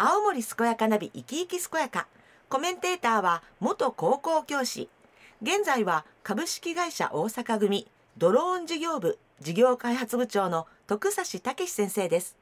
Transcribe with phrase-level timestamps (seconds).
[0.00, 2.06] 青森健やかナビ生き生き健やか。
[2.48, 4.88] コメンテーターは元高校教師。
[5.42, 7.88] 現在は株式会社大阪組。
[8.16, 9.18] ドローン事業部。
[9.40, 12.36] 事業開発部長の徳差武先生です。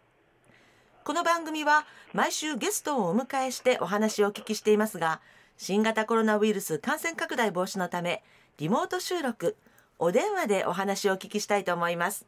[1.03, 5.23] この番組は毎週ゲストをお迎えしてお話をお聞きしていますが
[5.57, 8.23] 新型コロナウイルス感染拡大防止のため
[8.59, 9.57] リモート収録。
[9.99, 12.27] お電話でお話をお聞きしたいと思います。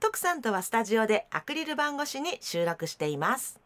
[0.00, 3.61] 徳さんとはスタジオでアクリル板越しに収録しています。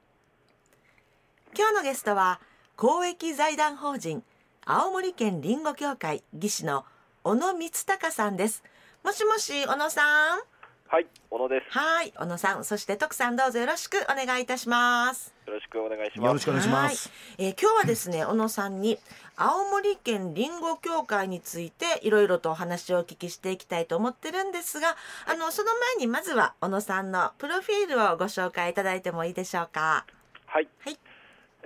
[1.58, 2.38] 今日のゲストは
[2.76, 4.22] 公益財団法人
[4.66, 6.84] 青森県りんご協会技師の
[7.24, 8.62] 小野光隆さんです。
[9.02, 10.40] もしもし小野さん？
[10.88, 11.78] はい、小野です。
[11.78, 12.64] はい小野さん。
[12.66, 15.32] そして徳さんどうぞよろしくお願いいたします。
[15.46, 16.26] よろしくお願いします。
[16.26, 17.08] よろしくお願いします。
[17.08, 18.98] はい、えー今日はですね小野さんに
[19.36, 24.94] 青森県りんご協会についていろいろとお話をお聞きしていきたいと思ってるんですが
[25.26, 30.04] あのその前にまずは小野さんのプロフィールをご紹介いただいてもいいでしょうか？
[30.44, 30.98] はい、はい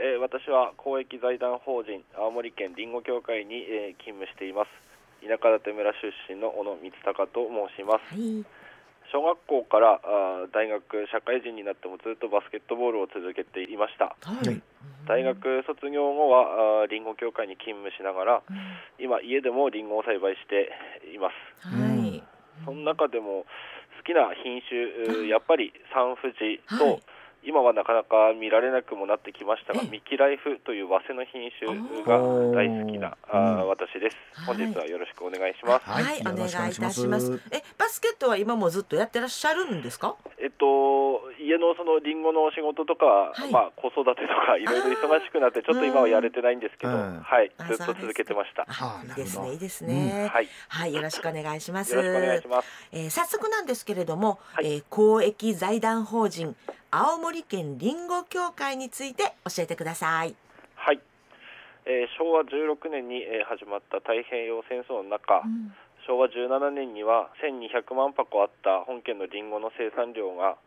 [0.00, 4.72] えー私は公益財団法人青森県りんご協会に、えー勤務しています。
[5.20, 8.16] 田舎館村出身の小野光隆と申します。
[8.16, 8.44] はい
[9.12, 14.16] 小学校からあー大学社会人になってもずっとバスケットボールを続けていました。
[14.24, 14.62] はい
[15.04, 18.42] 大学卒業後はりんご協会に勤務しながら
[18.98, 20.72] 今家でもりんごを栽培して
[21.12, 21.28] いま
[21.60, 21.68] す。
[21.68, 22.22] はい
[22.64, 23.44] その中でも
[24.00, 27.02] 好きな品種、やっぱりサンフジと、はい
[27.42, 31.72] 今はなかなか見られなくもなってきましたがええ、ミキライフという早生の品種
[32.04, 32.18] が
[32.52, 34.16] 大好きなあーうん私です。
[34.34, 34.56] はい。
[34.56, 35.88] 本日はよろしくお願いします。
[35.88, 37.40] はい、はいお願いいたします。
[37.50, 40.16] えバスケットは今もずっとやってらっしゃるんですか？
[40.38, 40.66] えっと、
[41.38, 43.50] 家のそのリンゴの仕事とか、はい。
[43.52, 47.20] まあ子育てとかいろいろ忙しくなって、ちょっと今はやれてないんですけど、うん。
[47.20, 47.52] はい。
[47.58, 48.62] あ、ずっと続けてました。
[48.62, 48.66] い
[49.08, 51.94] いいですねいいですね、はい、はいよろしくお願いします。
[51.94, 52.68] よろしくお願いします。
[52.92, 54.66] えー早速なんですけれども、はい。
[54.66, 56.56] えー公益財団法人
[56.90, 60.34] 青森県りんご協会について教えてください。
[60.74, 61.00] はい。
[61.86, 65.42] えー昭和16年に、えー始まった太平洋戦争の中、
[66.10, 70.58] 昭和17年には1200万箱あった本県のリンゴの生産量が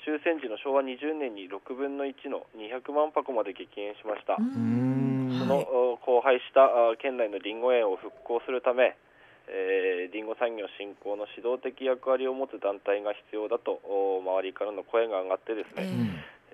[0.00, 4.40] 終戦時の昭和20年に6分の1の200万箱まで激減しました。
[4.40, 8.96] その、お荒廃したあ県内のリンゴ園を復興するため、
[9.52, 15.84] えーリンゴ産業振興の指導的役割を持つ団体が必要だとお周りからの声が上がってですね、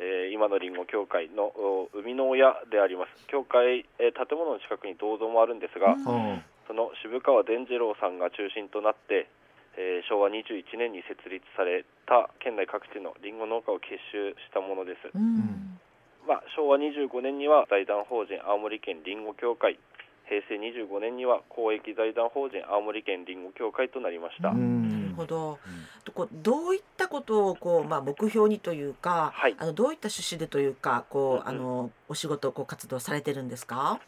[0.02, 3.14] えー今のリンゴ協会のお生みの親であります。
[3.28, 9.28] 協会、えー建物の近くに銅像もあるんですが、うんその渋川伝次郎さんが中心となって、
[9.76, 15.80] えー昭和21年に設立された県内各地のリンゴ農家を結集したものです、うん。
[16.28, 19.78] まあ、昭和25年には財団法人青森県りんご協会
[20.26, 25.04] 平成25年には公益財団法人青森県りんご協会となりました、うん。
[25.04, 25.58] なるほど。
[26.04, 29.56] とこうどういったことをこうまあ目標にというか、はい。
[29.58, 34.00] あのどういった趣旨でというかこう、うんあのお仕事こう活動されてるんですか？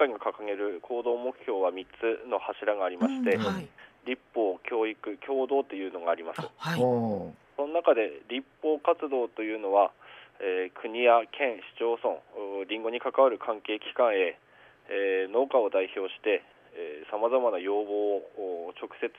[0.00, 3.68] 会が掲げる行動目標は3つの柱がありまして、うんはい。
[4.08, 4.96] 立法教育
[5.26, 6.80] 共同というのがありますあはい。
[6.80, 9.92] おその中で立法活動というのは、
[10.40, 12.16] えー国や県市町村
[12.64, 14.40] りんごに関わる関係機関へ、
[14.88, 16.40] えー農家を代表して
[17.12, 19.12] さまざまな要望をお直接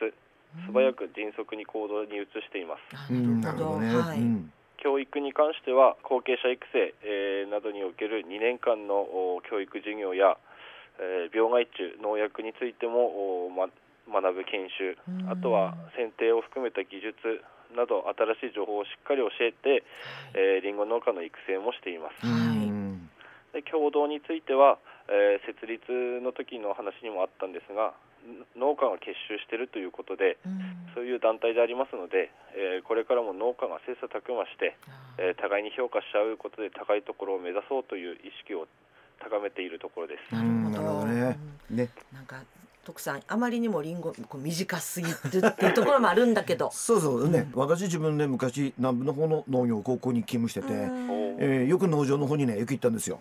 [0.65, 3.79] 素早く迅速に行動に移していますあうんなるほど。
[3.79, 4.09] なるほどね。
[4.09, 4.19] はい。
[4.19, 8.95] うん教育に関しては後継者育成、えーなどにおける2年間の
[9.37, 10.37] お教育授業や、
[11.01, 13.49] えー病害虫農薬についても
[14.07, 15.29] 学ぶ研修うん。
[15.29, 17.41] あとは剪定を含めた技術
[17.75, 18.05] など
[18.39, 19.83] 新しい情報をしっかり教えて、
[20.35, 22.21] えー、リンゴ農家の育成もしています。
[23.53, 24.77] で共同については、
[25.09, 25.91] えー設立
[26.23, 27.91] の時の話にもあったんですが
[28.23, 30.61] ん農家が結集しているということでうん。
[30.93, 34.75] そういう団体でありますので、えーこれからも農家が切磋琢磨して
[35.17, 38.67] えー互いに評価し合うことで高いところを目指そうという意識を
[39.29, 40.35] 高めているところです。
[40.35, 41.37] うんなるほどね。
[41.69, 41.89] ね。
[42.13, 42.41] なんか
[42.83, 45.15] 徳さんあまりにもリンゴこう短すぎる
[45.47, 46.71] っていうところもあるんだけど。
[46.73, 47.49] そうそうね。
[47.53, 53.19] 私自分ね昔南部の方の農業高校に勤務してて、うんえーよく農場の方にねよく行ったんですよ。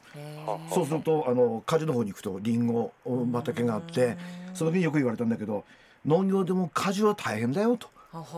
[0.71, 2.93] そうするとあの果樹の方に行くとリンゴ
[3.33, 4.17] 畑があって、
[4.55, 5.65] その時によく言われたんだけど、
[6.05, 7.89] 農業でも果樹は大変だよと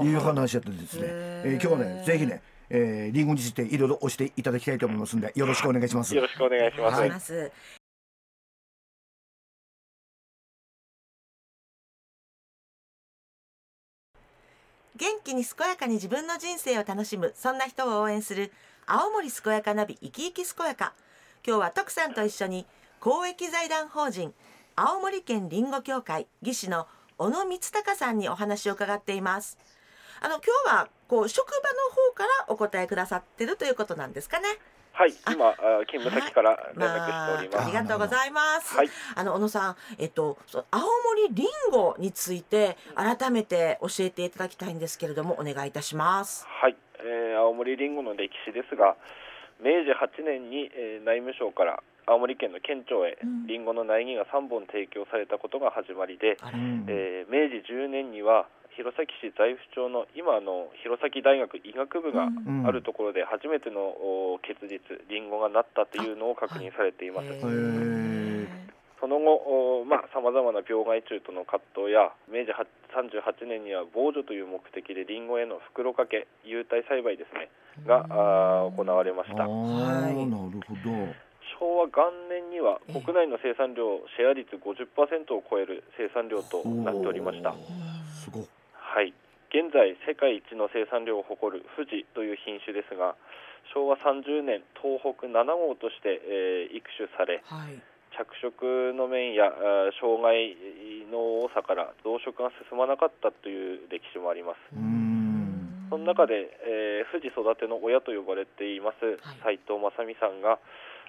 [0.02, 1.02] いう話やってですね。
[1.06, 2.42] へーえー今日はねぜひね、
[2.74, 6.14] えーリンゴについていろいろ教えていただきたいと思いますんでよろしくお願いします。
[6.14, 6.90] よろしくお願いしま
[7.20, 7.32] す。
[7.32, 7.52] お願い。
[14.96, 18.52] 元気に健やかに自分の人生を楽しむそんな人を応援する
[18.86, 20.94] 青森健やかナビ生き生き健やか
[21.46, 22.66] 今日は徳さんと一緒に
[23.00, 24.32] 公益財団法人
[24.76, 26.86] 青森県りんご協会技師の
[27.18, 29.58] 小野光隆さんにお話を伺っています
[30.24, 34.46] あの今日はこう職場の方からお答えくださってるということなんですかね。
[34.92, 35.54] はい、今あ
[35.86, 37.56] 勤務先から連絡しております。
[37.56, 38.76] まあ、ありがとうございます。
[38.76, 40.38] はいあの小野さん、えっと
[40.70, 46.46] 青森りんごについて改めて教えていただきたいんですけれどもお願いいたします。
[46.46, 48.94] はい、えー青森りんごの歴史ですが、
[49.60, 58.46] 明治8年に、えー内務省から青森県の県庁へうんりんごの苗木が3本提供されたことが始まりで、うんえー明治10年には
[58.76, 62.66] 弘前市財府町の今の弘前大学医学部がうん。
[62.66, 64.78] あるところで初めてのお結実
[65.08, 67.28] りんごがなったというのを確認されています。
[69.00, 77.50] その後、まあ、さまざまな病害虫との葛藤や明治38年には防除という目的でリンゴへの袋掛け有袋栽培ですね
[77.84, 78.06] が
[78.70, 79.42] 行われました。
[79.42, 80.14] はい。
[80.14, 81.12] なるほど。
[81.58, 83.00] 昭和元年にはええ。
[83.02, 87.52] 国内の生産量シェア率50%を超える生産量となっておりました。
[88.22, 88.61] すごい。
[88.92, 89.14] はい
[89.48, 93.16] 現在世界一の生産量を誇る富士という品種ですが
[93.72, 97.80] 昭和30年東北7号として、えー育種されはい。
[98.12, 99.48] 着色の面や
[99.96, 100.52] 障害
[101.08, 104.58] の多さから増殖が進まなかったという歴史もあります。
[105.88, 110.60] その中で、えー富士育ての親と呼ばれていますはい斉藤正美さんが、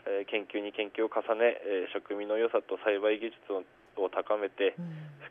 [0.07, 3.63] えー研究に研究を重ね、えー食味の良さと栽培技術を
[3.95, 4.85] を高めてうん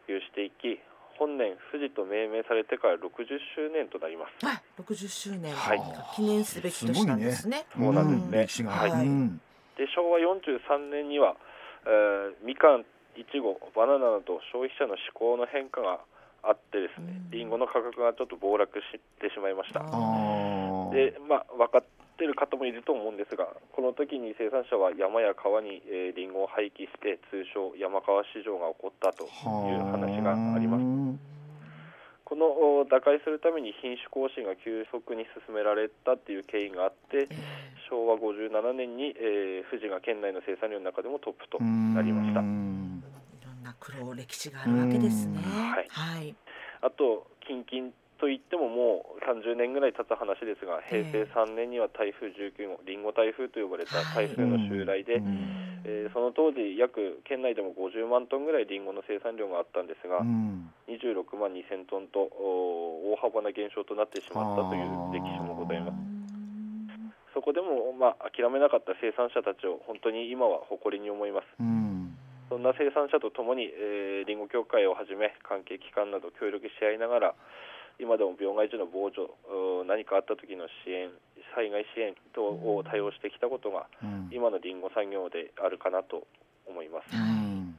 [0.06, 0.76] 普及していき
[1.23, 4.45] 本年富士と命名されてから60周年となります。
[4.45, 5.83] はい、60周年、はい。
[6.17, 7.67] 記念すべき年なんですね。
[7.79, 8.39] そうなんですね。
[8.43, 8.71] 歴史が。
[8.73, 8.91] はい。
[8.91, 9.39] うん。
[9.79, 11.37] で昭和43年には、
[11.87, 12.83] えーみかん、
[13.15, 16.01] いちご、バナナなど消費者の志向の変化が
[16.43, 19.81] あってですねうん、りんごの価格がちょっと暴落してしまいました。
[20.91, 21.85] で、まあ、分かっ
[22.19, 29.31] てる方もいると思うんですが、この時に生産者は山や川に、えー、リンゴを廃棄して、通称山川市場が起こったという
[29.87, 30.92] 話があります。
[32.32, 37.37] このお打開するために品種更新が急速に進められたっていう経緯があって、え
[37.93, 42.40] 昭和57年に、えー富士が県内の生産量の中でもトップとなりました。
[42.40, 42.43] ー
[43.37, 45.44] いろんな苦労歴史があるわけですね。
[45.44, 45.44] うん。
[45.44, 45.87] はい。
[45.93, 46.34] はい。
[46.81, 60.70] あと近々といってももう30年ぐらい経つ話ですが平成3年には台風19号リンゴ台風と呼ばれた台風の襲来で、うんえーその当時約県内でも50万トンぐらいリンゴの生産量があったんですが、うん。
[60.88, 66.12] 26万2000トンとお大幅な減少となってしまったという歴史もございます。
[67.34, 71.46] そこでも、まあ、諦めなかった生産者たちを本当に今は誇りに思います。
[71.58, 72.19] うん。
[72.52, 77.35] そんな生産者とともに、えー、リンゴ協会をはじめ関係機関など協力し合いながら
[77.99, 79.32] 今でも病害虫の防除
[79.88, 81.08] 何かあった時の支援
[81.54, 84.28] 災害支援等を対応してきたことがうん。
[84.32, 86.26] 今のリンゴ産業であるかなと
[86.66, 87.14] 思います。
[87.14, 87.78] うん。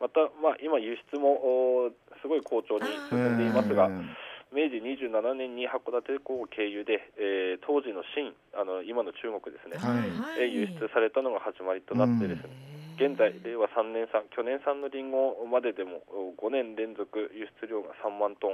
[0.00, 3.88] また、まあ、今輸出もおすごい好調に進んでいますが、
[4.52, 10.00] 明治27年に函館港を経由で、えー当時の清あの今の中国ですね、は
[10.36, 10.42] い。
[10.42, 12.50] えー輸出されたのが始まりとなってですね、
[12.96, 18.50] 現在令和3年産去年産のリンゴまででもお5年連続輸出量が3万トン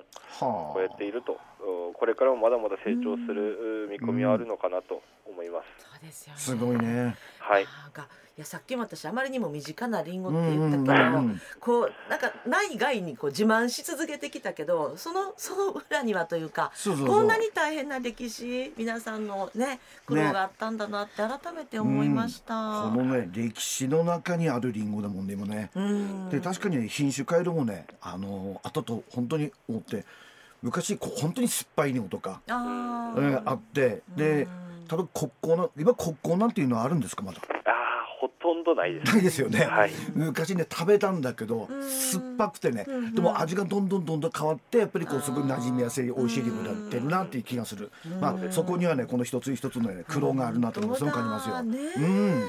[0.47, 0.75] はあ。
[0.75, 1.39] 超えていると。
[1.61, 6.41] おこれからもまだまだ成長するう見込みはあるのかなと思います、そうですよね。
[6.41, 7.17] すごいね。
[7.39, 7.65] はい。
[7.65, 11.41] なんかいやさっきも私あまりにも身近なリンゴうんって言ったうんけど、うん。
[11.59, 17.17] こうなんか内外にこう自慢し続けてきたけどその その裏にはというかそうそうそう。
[17.17, 22.91] こんなに大変な歴史皆さんのね苦労があったんだなって改めて思いました。
[22.95, 25.71] このね歴史の中にあるリンゴだもんね今ね。
[25.75, 26.29] うん。
[26.31, 30.05] で確かにね品種改良もねあの後と本当に思って
[30.63, 34.49] 昔こう本当に酸っぱいリンゴとか、あえーあってでうん。
[34.89, 37.41] 多分国交な今国交なんていうのはあるんですかまだ？
[38.21, 39.13] ほとんどないです。
[39.13, 39.93] ないですよね、はい。
[40.15, 43.15] 昔ね食べたんだけどうん酸っぱくてねうん。
[43.15, 47.93] でも味がどんどんどんどん変わってやっぱりこうすごい馴染みやすい美味しいリンゴになってるなっていう気がする。
[48.07, 48.21] うん。
[48.21, 51.57] まあそこにはねこの一つ一つのね苦労があるなとすごく感じますよ。
[52.05, 52.43] うん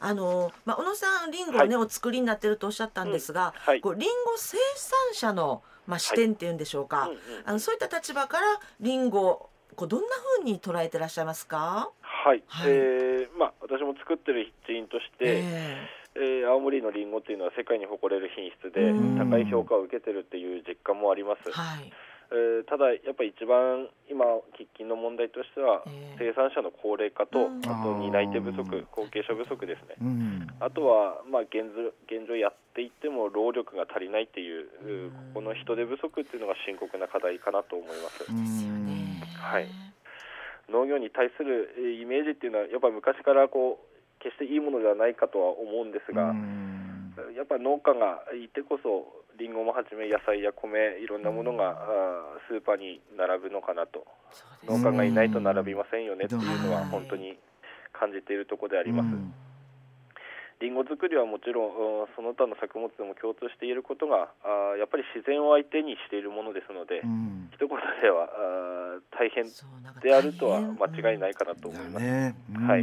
[0.00, 3.80] あのまあ小野さんリンゴをね、お作りになってるとおっしゃったんですが、はい。
[3.80, 7.18] こうリンゴ生産者のまあ視点っていうんでしょうか、うんうん。
[7.44, 8.46] あのそういった立場から
[8.80, 11.90] リンゴをこうどんな風に捉えてらっしゃいますか？
[12.00, 12.70] はい、はい。
[12.70, 16.44] えーまあ、私も作ってる一員として、ええ。
[16.44, 19.30] ー青森のリンゴっていうのは世界に誇れる品質でうん。
[19.30, 21.40] 高い評価を受けてるっていう実感もあります。
[21.46, 21.92] え、はい。
[22.30, 27.64] えーただやっぱり一番今喫緊の問題としてはええ生産者の高齢化とうん。
[27.64, 29.96] あと担い手不足後継者不足ですね。
[30.00, 30.46] うん。
[30.60, 35.10] あとはまあ現状現状やっていっても労力が足りないっていううん。
[35.32, 38.18] ここの人手不足っていうのが深刻な課題かなと思います。
[38.20, 39.24] ですよね。
[39.40, 39.66] はい。
[40.68, 47.14] 農業に対するえーイメージっていうのはやっぱ昔からこう決していいものではないかとは思うんですが、うん。
[47.34, 54.04] やっぱ農家がいてこそリンゴもはじめ野菜や米いろんなものが、あースーパーに並ぶのかなと。
[54.66, 56.88] 農家がいないと並びませんよねっていうのはうん。
[56.88, 57.38] 本当に
[57.92, 59.06] 感じているところであります。
[59.06, 59.32] うん。
[60.60, 67.46] リンゴ作りはもちろん、うんその他の作物でも共通していることが、あーやっぱり自然を相手にしているものですので、うん。
[67.54, 69.46] 一言ではあー大変
[70.02, 72.04] であるとは間違いないかなと思います。
[72.04, 72.66] だね、うん。
[72.66, 72.82] はい。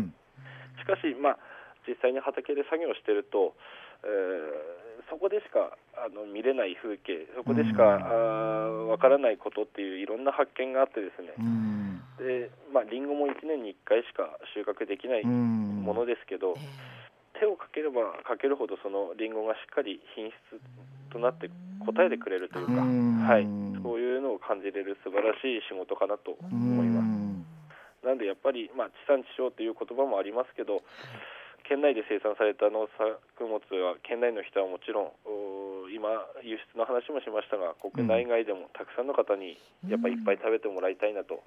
[0.79, 1.37] しかし、まあ、
[1.87, 3.55] 実際に畑で作業してると、
[4.03, 4.74] えー
[5.09, 12.01] そこでしかあの見れない風景、そこでしかわからないことっていういろんな発見があってですね、うん。
[12.17, 15.83] でまあ、リンゴも1年に1回しか収穫できないうん。
[15.83, 20.61] ものですけど、え手をかければかけるほどそのリンゴがしっかり品質
[21.11, 21.51] となって
[21.85, 23.19] 答えてくれるというか、うん。
[23.19, 23.43] はい、
[23.83, 27.05] そういうのを感じれる素晴らしい仕事かなとう思います。
[27.05, 27.45] ん。
[28.03, 30.81] なんでやっぱり、まあ、地産地消という言葉もありますけど、
[31.67, 36.09] 県内で生産された農作物は県内の人はもちろんお今、
[36.43, 39.57] 輸出の話もしましたが国内外でもたくさんの方に
[39.87, 41.41] やっぱりいっぱい食べてもらいたいなと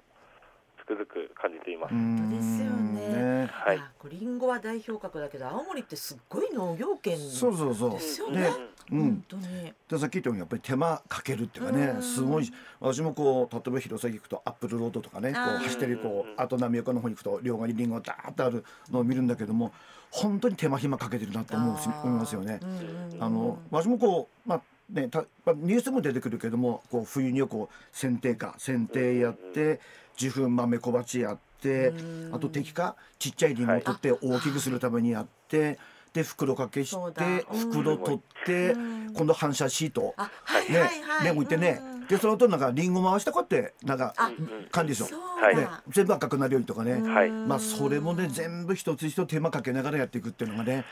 [0.79, 1.93] つくづく感じています。
[1.93, 3.47] 当ですよね。
[3.51, 3.81] はい。
[4.09, 7.91] リンゴは代表格だけど青森ってすっごい農業圏そうそうそう。
[7.91, 8.41] ですよね。
[8.41, 8.47] ね。
[8.47, 9.73] うん本当に。
[9.89, 19.71] でさっき言ったようにやっぱり手間かけるっていうかねうんすごいし私もこう例えば弘前行くとアップルロードとかねこう走ってるこうあと浪岡の方に行くと両側にリンゴがダーッとあるのを見るんだけども
[20.11, 22.59] 本当に手間暇かけてるなと思う思いますよね。
[23.19, 29.79] あの私もこうまあねたまあニュースも出てくるけどもこう冬にはこう剪定か剪定やって
[30.15, 32.35] 受粉豆小鉢やってうん。
[32.35, 35.77] あと適化ちっちゃいリンゴを取って大きくするためにやって
[36.13, 37.71] で袋掛けしてうん。
[37.71, 39.13] 袋取ってうん。
[39.13, 41.25] 今度反射シートあはいねはいはい。
[41.25, 41.79] レモンいってね。
[41.93, 44.31] うんでその後なんかリンゴ回したこうやってなんかあ
[44.71, 45.05] 感じでしょ。
[45.05, 45.83] そうはいねだ。
[45.89, 46.93] 全部赤くなるようにとかね。
[47.07, 47.29] はい。
[47.29, 50.85] まあそれもね全部一つ一つ手間かけながらやっていくっていうのがね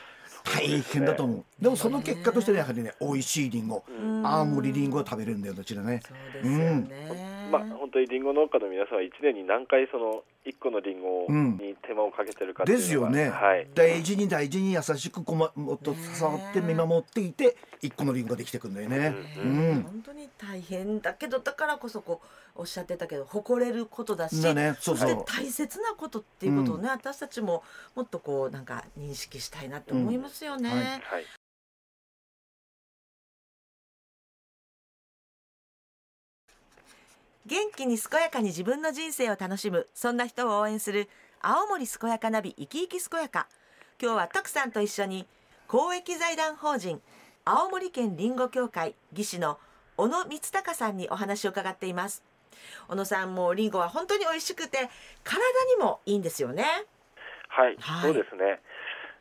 [0.44, 1.44] 大変だと思う。
[1.60, 3.84] でもその結果としてねやはりね美味しいリンゴ。
[3.88, 4.24] うん。
[4.24, 6.00] 青森リンゴを食べれるんだよどちらね。
[6.06, 7.37] そうですよね。
[7.50, 11.56] まあ、本当にリンゴ農家の皆さんは1年に何回その1個のリンゴうん。
[11.56, 13.28] に手間をかけてるかうのが、ですよね。
[13.30, 19.14] はい、大事に大事に優しくこまもっと触って見守っていて一個のリンゴができてくんだよね。
[19.38, 19.70] ううん。
[19.78, 19.82] ん。
[19.82, 22.20] 本当に大変だけどだからこそこ
[22.56, 24.76] うおっしゃってたけど誇れることだしだね。
[24.80, 25.10] そうそう。
[25.10, 27.62] そして大切なことっていうことをね、私たちも
[27.94, 30.70] もっとこうなんか認識したいなって思いますよね。
[30.70, 30.76] うん。
[30.76, 30.86] はい。
[30.86, 31.24] はい
[37.48, 41.08] 元気に健やかに自分の人生を楽しむそんな人を応援する
[41.40, 43.48] 青森健やかナビ生き生き健やか。
[43.98, 45.26] 今日は徳さんと一緒に
[45.66, 47.00] 公益財団法人
[47.46, 49.56] 青森県りんご協会技師の
[49.96, 52.22] 小野光隆さんにお話を伺っています。
[52.86, 54.90] 小野さんもりんごは本当に美味しくて
[55.24, 55.40] 体
[55.74, 56.64] にもいいんですよね。
[57.48, 58.02] はい、はい。
[58.02, 58.60] そうですね。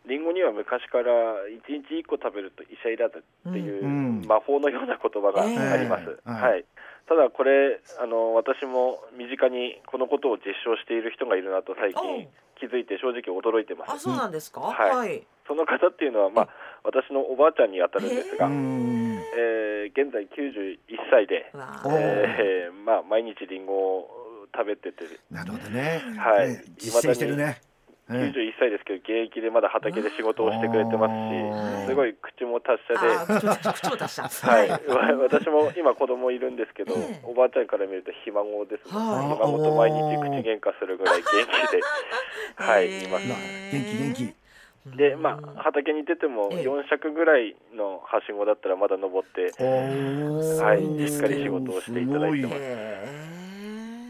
[0.05, 1.13] リンゴには昔から
[1.47, 4.25] 1日1個食べると医者いらずっていううん。
[4.27, 6.09] 魔法のような言葉があります。
[6.09, 6.29] ええ。
[6.29, 6.65] はい、はい
[7.07, 12.27] ただこれあの私も身近にこのことを実証している人がいるなと最近
[12.59, 13.91] 気づいて正直驚いてます。
[13.91, 15.23] あそうなんですか、はい。
[15.47, 16.49] その方っていうのはまあ
[16.83, 19.19] 私のおばあちゃんにあたるんですうが、ん。
[19.37, 20.77] えー現在91
[21.09, 25.05] 歳で、えーまあ毎日リンゴを食べてて。
[25.31, 26.01] なるほどね。
[26.17, 26.49] はい。
[26.49, 27.61] ね実践してるねね
[28.09, 33.07] 91歳ですけど現役でまだ畑で仕事をしてくれてますしすごい口も達者で。
[34.47, 37.21] はい、わ 私も今子供いるんですけど、ええ。
[37.23, 38.85] おばあちゃんから見るとひ孫です。
[38.85, 41.81] ね、はいひ孫と毎日口喧嘩するぐらい元気で、
[42.55, 43.27] はい、います。
[43.27, 43.37] まあ
[43.71, 44.47] 元気元気。
[44.95, 46.63] で、まあ、畑に出てもええ。
[46.63, 53.26] 4尺ぐらいのはしごだったらまだ登って、はいしっかり仕事をしていただいてます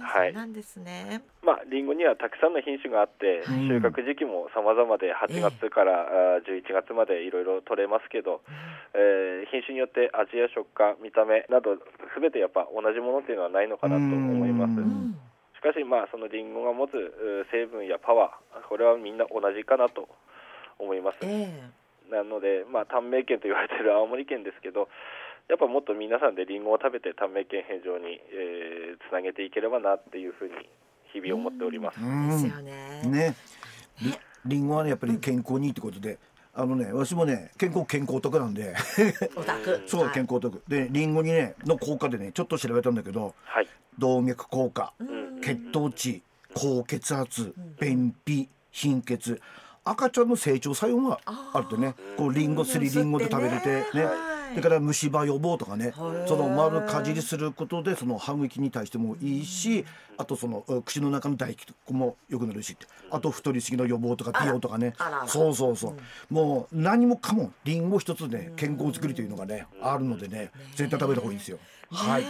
[0.08, 1.22] はいなんですね。
[1.44, 8.42] まあ、リンゴにはたくさんの品種があって、うん収穫時期も様々で8月からあー11月までいろいろ取れますけど、
[8.96, 11.76] えー品種によって味や食感、見た目など
[12.20, 14.76] 全てやっぱ同じものっていうのはないのかなと思います。
[15.58, 20.08] しかし、まあ、そのリンゴが持つう成分やパワー、これはみんな同じかなと
[20.80, 21.18] 思います。
[21.24, 21.52] え
[22.10, 24.88] なので、まあ、短命県と言われている青森県ですけど、
[25.50, 30.54] やっぱもっと皆さんでリンゴを食べて短命県返上に、えーつなげていければなっていうふうに
[31.14, 32.00] 日々思っております。
[32.00, 33.02] ですよね。
[33.06, 33.36] ね。
[34.02, 34.14] り
[34.46, 36.18] りんごはねやっぱり健康にいいってことで、
[36.54, 38.76] あのね私もね健康健康得なんで。
[39.86, 40.14] そうはい。
[40.14, 43.34] 健康得でりんごにねの効果でねちょっと調べたんだけど。
[43.46, 45.42] はい、動脈硬化うん。
[45.42, 46.22] 血糖値
[46.54, 49.40] 高血圧便秘貧血。
[49.86, 51.94] 赤ちゃんの成長作用があるとね。
[52.18, 54.04] こうリンゴすりリンゴで食べれてね。
[54.04, 59.86] ははいそれから虫歯予防とかねはいその丸かじりすることでその歯茎に対してもいいし
[60.18, 62.78] あとそのう口の中の唾液とかも良くなるし
[63.10, 64.94] あと太りすぎの予防とか美容とかね。
[65.28, 65.96] そうそうそ
[66.30, 71.60] う、もう何もかもリンゴ一つね健康づくりというのがねあるのでね絶対食べた方がいいですよ。
[71.90, 72.24] はい。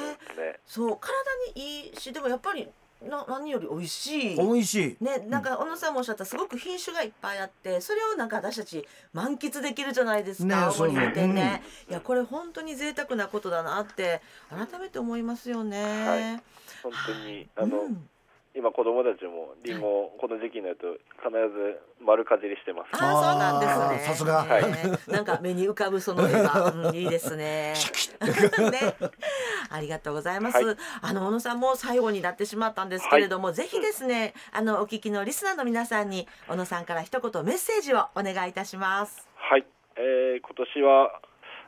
[0.66, 1.14] そう体
[1.56, 2.68] にいいしでもやっぱり
[3.02, 4.36] な何より美味しい。
[4.36, 5.04] 美味しい。
[5.04, 15.84] ね、なんか小野さんもおっしゃったすごく品種がいっぱいあってそれをなんか私たち満喫できるじゃないですねか、青森そうってね、いやこれ本当に贅沢なことだなって改めて思いますよね。
[15.84, 16.44] はい。
[16.84, 18.10] 本当にあの、うん
[18.58, 22.90] 今子供たちもリンゴをこの時期になると必ず丸かじりしてます。
[22.92, 24.14] ああそうなんですね。
[24.14, 27.76] さすがねなんか目に浮かぶその絵が、 うん、いいですね。
[28.72, 28.96] ね、
[29.70, 30.66] ありがとうございます。
[30.66, 39.30] はいあの小野さんも最後になってしまったんですけれども、ぜひですね、あのお聞きのリスナーの皆さんに小野さんから一言メッセージをお願いいたします。
[39.36, 39.66] はい、
[39.98, 41.22] えー今年は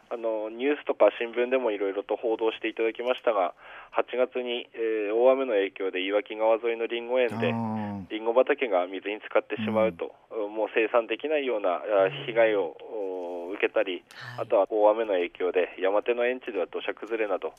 [0.10, 3.54] あのニュースとか新聞でもいろいろと報道していただきましたが、
[3.94, 10.14] 8月に、えー大雨の影響で岩木川沿いのリンゴ園であリンゴ畑が水に浸かってしまうと、
[10.50, 14.04] もう生産できないようなあ被害をお受けたり、
[14.38, 17.54] あとは大雨の影響で山手の園地では土砂崩れなど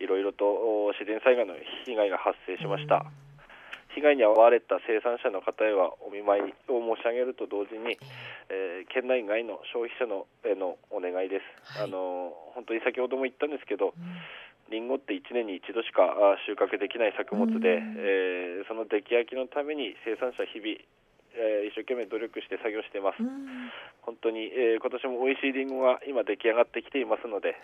[0.00, 1.54] いろいろとお自然災害の
[1.86, 3.06] 被害が発生しました。
[3.96, 7.96] 被害に遭われた生産者の方へはお見舞いを申し上げると同時に、
[8.52, 11.88] えー県内外の消費者のへのお願いです、はい。
[11.88, 13.92] あの本当に先ほども言ったんですけど、
[14.70, 14.88] りん。
[14.88, 17.96] ごって1年に一度しかあ収穫できない作物で、うん。
[17.96, 20.76] えーその出来焼きのために生産者日々、
[21.34, 23.72] えー一生懸命努力して作業しています、うん。
[24.04, 27.56] 本当に、えー今年も美味しいりんごが今出来上がってきていますので、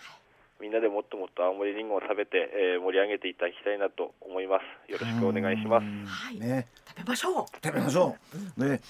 [0.63, 7.47] みんなでもっともっと青森りんごを食べて、えー盛り上げていただきたいなと思いますよろしくお願いしますうんはいね食べましょう。
[7.65, 8.17] 食べましょ
[8.57, 8.65] う。
[8.69, 8.81] ね。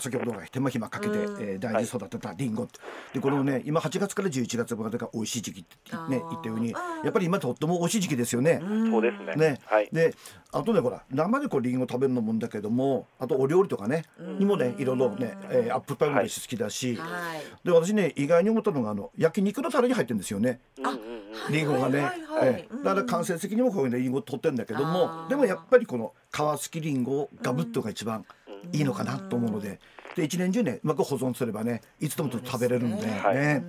[0.00, 1.42] 先ほどの手間暇かけて、うん。
[1.42, 2.68] えー大事に育てたリンゴ、
[3.12, 8.60] でこのね今8月から11月までが美味しい時期ってね言ったようにやっぱり今とっても美味しい時期ですよね。
[8.62, 8.90] うん。
[8.90, 9.34] そうですね。
[9.34, 9.88] ね、はい。
[9.92, 10.14] で
[10.52, 14.04] あとねほら生でこうリンゴ食べるのもんだけどもあとお料理とかね
[14.38, 17.66] にもねいろいろね、えーアップルパイも私好きだし、はい。
[17.66, 20.60] で私ね意外に思ったのがあの焼肉のタレに入ってるんですよね。
[20.84, 21.52] あうんうんうん。
[21.52, 22.46] リンゴがね、はいはい。
[22.46, 25.28] はいええだから間接的にもこういうねリンゴ取ってるんだけどあもー。
[25.28, 28.24] でもやっぱりこの皮付きリンゴをガブッとが一番
[28.72, 29.80] いいのかなと思うので。
[30.18, 33.20] で一年中ねうまく保存すればねいつでも食べれるんでね。
[33.22, 33.62] はい。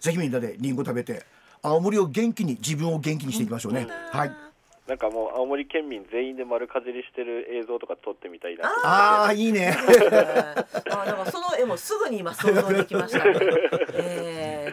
[0.00, 1.24] ぜひみんなでリンゴ食べて
[1.62, 3.86] 青森を元気に自分を元気にしていきましょうね。
[4.10, 4.32] はい。
[4.88, 9.76] なんかもう青森県民全員で丸かじりしてる映像とか撮ってみたいなああいいね。
[9.78, 13.24] あだからその絵もすぐに今想像できました。
[13.24, 13.32] ね。
[13.94, 14.21] えー、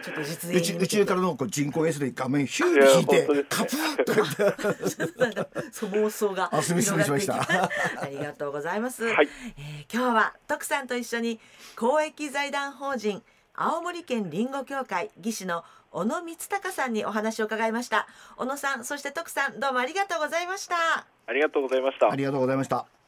[0.00, 9.04] ちょっと実演宇宙宇宙からのこう人工衛星で画面ヒューいやって引いてカプッとやって そう妄想があすみません広がっていきしましたありがとうございます。
[9.04, 11.40] はいえー今日は徳さんと一緒に
[11.76, 13.22] 公益財団法人
[13.54, 18.06] 青森県りんご協会技師の小野光隆さんにお話を伺いました。
[18.36, 21.06] 小野さんそして徳さんどうもありがとうございました。
[21.26, 22.99] ありがとうございましたありがとうございました。